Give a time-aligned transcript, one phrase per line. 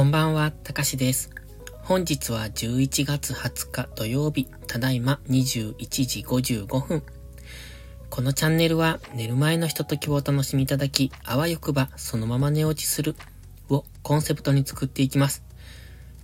[0.00, 1.28] こんばんは、たかしです。
[1.82, 5.74] 本日は11月20日土曜日、ただいま21
[6.06, 7.02] 時55分。
[8.08, 13.14] このチャンネルは寝る前のひとときをお楽しみいただき、あわよくばそのまま寝落ちする
[13.68, 15.42] をコンセプトに作っていきます。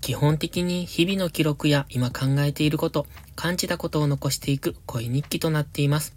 [0.00, 6.16] 基本的に日々の記録や今考えていること、感じたことを残していく恋日記となっています。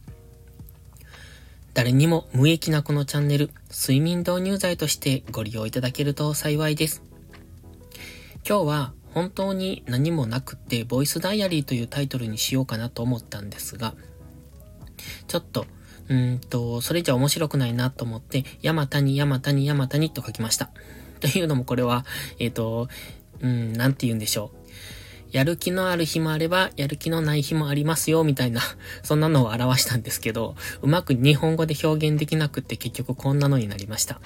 [1.74, 7.09] 誰にも無益なこのチャンネル、睡眠導入剤としてご利用いただけると幸いです。
[8.48, 13.96] 今日は本当に何もなくってボイスダイアリーというタイトルにしようかなと思ったんですが、
[15.28, 15.66] ちょっと、
[16.10, 20.72] うんと、それじゃ面白くないなと思って、山谷山谷山谷と書きました。
[21.20, 22.06] というのもこれは、
[22.40, 22.88] えっ、ー、と、
[23.42, 24.60] うん、なんて言うんでしょう。
[25.32, 28.62] やる気のある日もあれば、やる気のない日もありますよ、みたいな、
[29.04, 34.20] そんなのを表したんですけど、うまく日本語で表現できなくって結局こんなのになりました。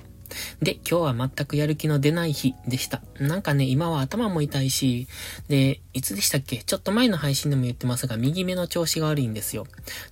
[0.62, 3.02] で、今日は全くやる気の出ない日でした。
[3.20, 5.08] なんかね、今は頭も痛いし、
[5.48, 6.58] で、いつでしたっけ？
[6.64, 9.68] ちょっと前の配信でも言ってますが、右目の調子が悪いんですよ。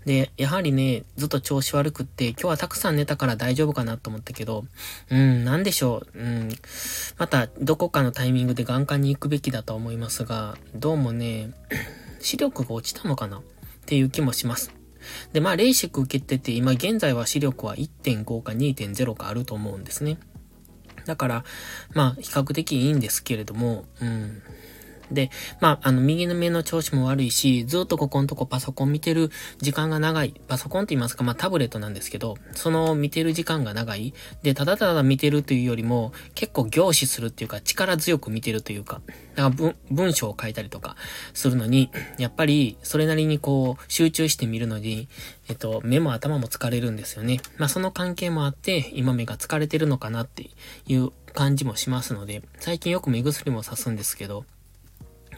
[0.05, 4.66] で、やはりね、ずっと調子悪くって、今日はたくさん寝たから大丈夫かなと思ったけど、
[5.09, 6.19] うん、なんでしょう？
[6.19, 6.49] うん、
[7.17, 11.52] また、どこかのタイミングで眼科に行くべきだと思いますが、どうもね、
[12.19, 13.42] 視力が落ちたのかなっ
[13.86, 14.72] ていう気もします。
[15.33, 20.17] で、まあ、レーシック受けてて、今現在は視力は1.5か2.0かあると思うんですね。
[21.05, 21.45] だから、
[21.93, 24.41] まあ、比較的いいんですけれども、うん。
[25.12, 30.34] で、まあ、あの、右の目の調子も悪いし、ずっとここのとこパソコン見てる時間が長い。
[30.48, 34.14] パソコンって言いますか、まあ、タブレットなんですけど、その見てる時間が長い。
[34.44, 39.02] で、ただただ見てるというよりも、結構凝視するっていうか、力強く見てるというか、
[39.36, 40.95] だから文章を書いたりとか
[41.34, 45.08] するのに、やっぱり、それなりにこう、集中して見るのに、
[45.50, 47.42] えっと、目も頭も疲れるんですよね。
[47.58, 50.50] まあ、その関係もあって、今目が疲れてるのかなって
[50.88, 54.45] いう感じもしますので、最近よく目薬もさすんですけど、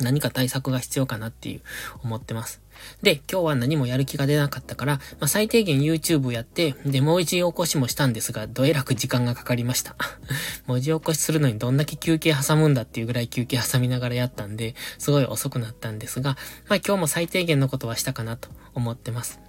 [0.02, 1.62] 何か対策が必要かなっていう
[2.04, 2.62] 思ってます。
[3.02, 9.96] で、今日は何もやる気が出なかったから、まあ、最低限 YouTube やって、で、文字起こしもしたんですが、どえらく時間がかかりました。
[10.66, 16.38] 文字起こしするのにどんだけ休憩挟むんだっていうぐらい休憩挟みながらやったんで、すごい遅くなったんですが、
[16.68, 19.40] まあ今日も最低限のことはしたかなと思ってます。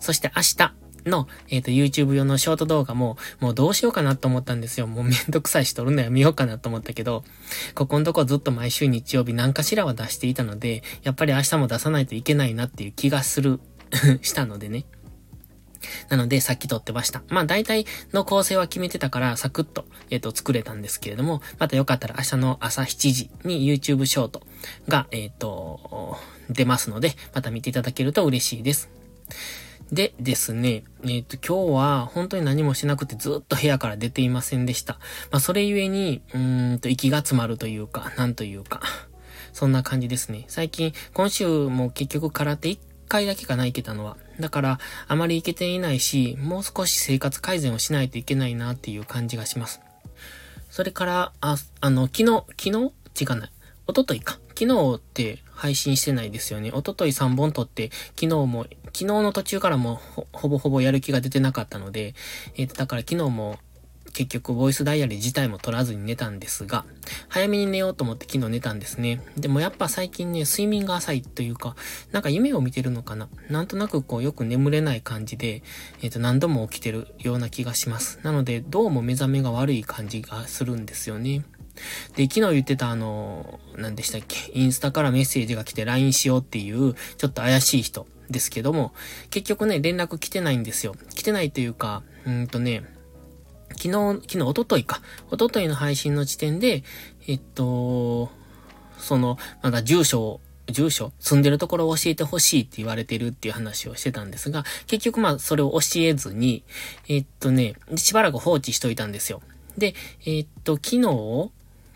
[0.00, 4.86] そして明日、の、えっ、ー、と、YouTube 用のショート動画も、もうどうしようかなと思ったんですよ。
[4.86, 7.24] もうめんどくさいし撮るのやめようかなと思ったけど、
[7.74, 13.60] ここのとこずっと毎週日曜日何かしらは出していたので、やっぱり明日も出さないといけないなっていう気がする、
[14.22, 14.86] したのでね。
[16.08, 17.22] なので、さっき撮ってました。
[17.28, 24.42] まあ、大体の構成は決めてたから、サクッと、えっ、ー、と、作れたんですけれども、またよかったら明日の朝7時に YouTube ショート
[24.88, 26.18] が、えっ、ー、と、
[26.50, 28.88] 出ますので、また見ていただけると嬉しいです。
[29.92, 34.94] でですね、えっ、ー、と、今日は本当に何もしなくてずっと部屋から出ていませんでした。
[35.30, 38.80] まあ、それゆえに、うーんと、息が詰まるというか、なんというか、
[39.52, 40.46] そんな感じですね。
[40.48, 42.78] 最近、今週も結局空手1
[43.08, 44.16] 回だけかな、行けたのは。
[44.40, 49.80] だから、あまり行けていないし、もう少し生活改善をしないといけないなっていう感じがします。
[50.70, 52.92] それから、あ、あの、昨日、昨日？
[53.20, 53.50] 違うない。
[53.86, 54.40] おとといか。
[54.58, 56.70] 昨日って配信してないですよね。
[56.72, 60.00] おととい3本撮って、昨日も、昨日の途中からも
[60.32, 62.14] ほぼほぼやる気が出てなかったので、
[62.56, 63.58] えっー、だから昨日も
[64.14, 66.84] 結局ボイスダイヤリー自体も取らずに寝たんですが、
[67.28, 69.20] 早めに寝ようと思って昨日寝たんですね。
[69.36, 71.74] でもやっぱ最近ね、睡眠が浅いというか、
[72.12, 75.62] なんか夢を見てるのかななんとなくこうよく眠れない感じで、
[76.00, 78.20] えっ、ー、と何度も起きてるような気がします。
[78.22, 81.42] なので、どうも目覚めが悪い感じがするんですよね。
[82.16, 88.92] で、昨日言ってたあの、何でしたっけ、インスタからメッセージが来て LINE しようっていう、ちょっと怪しい人ですけども、
[89.30, 90.94] 結局ね、連絡来てないんですよ。
[91.14, 92.84] 来てないというか、うんとね、
[93.76, 95.02] 昨日、昨日、おとといか。
[95.30, 96.84] おとといの配信の時点で、
[97.26, 98.30] えっと、
[98.98, 106.64] その、まだ住所を、住所住んでるところを教えてほしいって言われてるっていう話をしてたんですが、結局まあそれを教えずに、
[107.08, 109.42] えっとね、しばらく放置しといたんですよ。
[109.76, 109.94] で、
[110.24, 111.50] えっと、昨日、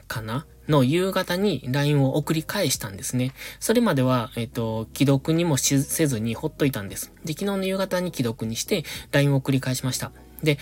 [0.09, 0.47] かな？
[0.69, 3.33] の夕方に LINE を送り返したんですね。
[3.59, 7.13] それまでは、えっ、と、既読にもせずにほっといたんです。
[7.25, 10.13] で、昨日の夕方に既読にして LINE を送り返しました。
[10.43, 10.59] で、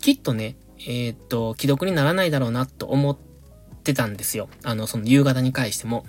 [0.00, 0.56] きっとね、
[0.86, 3.16] えっ、と、既読にならないだろうなと思っ
[3.82, 4.48] てたんですよ。
[4.62, 6.06] あの、その夕方に返しても。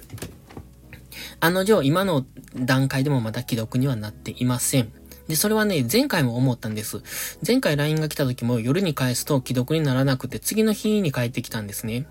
[1.40, 2.26] あの定、今の
[2.56, 4.94] 段階でもまだ既読にはなっていません。
[5.28, 7.02] で、それはね、前回も思ったんです。
[7.46, 12.06] 前回 LINE が来た時も夜に返すと既読にならなくて次の日に帰ってきたんですね。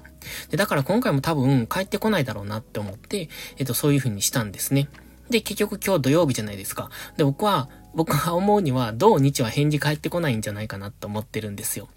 [0.51, 3.29] で、だから今回も多分帰ってこないだろうなって思って、
[3.59, 4.89] えっと、そういう風にしたんですね。
[5.31, 6.91] で、結局今日土曜日じゃないですか。
[7.17, 11.89] で、僕は、僕が思うには、土日は返事返ってこないんじゃないかなって思ってるんですよ。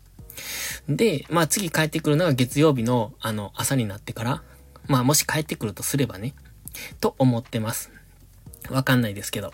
[0.87, 4.43] で、まあ次帰ってくるのが月曜日のあの朝になってから、
[4.87, 6.33] まあもし帰ってくるとすればね、
[6.99, 7.91] と思ってます。
[8.69, 9.53] わかんないですけど。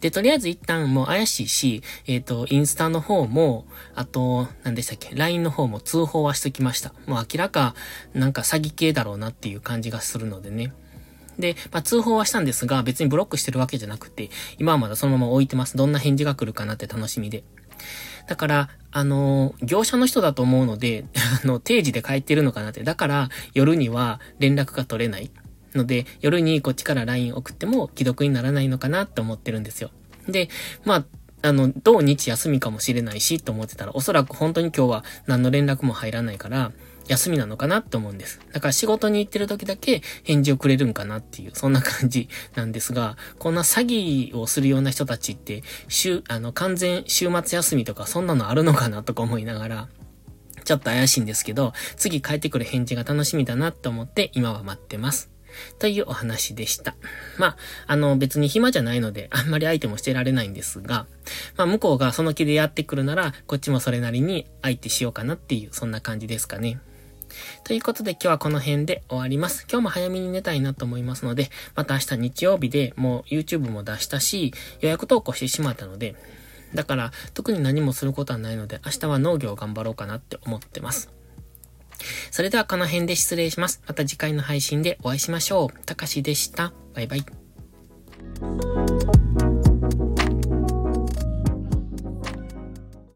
[0.00, 6.92] で、とりあえず一旦もう怪しいし、えっ、ー、と、インスタの方も、あと、何でしたっけ、LINE の方も通報はしときました。
[7.06, 7.74] もう明らか、
[8.14, 10.72] なんか詐欺系だろうなっていう感じがするのでね。
[11.38, 15.76] で、まあ、通報はしたんですが、別にブロックしてるわけじゃなくて、今はまだそのまま置いてます。
[15.76, 17.42] どんな返事が来るかなって楽しみで。
[18.28, 21.06] だから、あの、業者の人だと思うので、
[21.42, 22.82] あの、定時で帰ってるのかなって。
[22.82, 25.30] だから、夜には連絡が取れない。
[25.74, 29.90] ので、夜にこっちから LINE 送っても既読にならないのかなって思ってるんですよ。
[30.28, 30.48] で、
[30.84, 31.04] まあ、
[31.42, 36.72] あの、土日休みかもしれないし、と思ってたら、おそらく本当に今日は何の連絡も入らないから、
[37.08, 38.40] 休みなのかなって思うんです。
[38.52, 49.88] だから仕事に行ってる時だけ返事をくれるんかなっていう、そんな感じなんですが、こんな詐欺をするような人たちって、週、あの、完全週末休みとかそんなのあるのかなとか思いながら、
[50.64, 55.29] ちょっと怪しいんですけど、次帰ってくる返事が楽しみだなって思って今は待ってます。
[55.78, 56.94] というお話でした。
[57.38, 57.56] まあ、
[57.86, 61.06] あの別に暇じゃないので、あんまり相手もしてられないんですが、
[61.56, 66.80] まあ向こうがその気でやってくるなら、こっちもそれなりに相手しようかなっていう、そんな感じですかね。
[67.64, 69.66] ということで今日はこの辺で終わります。
[69.70, 76.16] 今日も早めに寝たいなと思いますので、また明日日曜日でもう YouTube も出したし、予約投稿してしまったので、
[76.74, 81.10] だから特に何もすることはないので、明日は農業を頑張ろうかなって思ってます。
[82.30, 83.82] それではこの辺で失礼します。
[83.86, 85.86] また次回の配信でお会いしましょう。
[85.86, 86.72] たかしでした。
[86.94, 88.79] バイバイ。